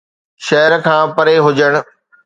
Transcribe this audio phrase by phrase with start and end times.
[0.45, 1.73] شهر کان پري هجڻ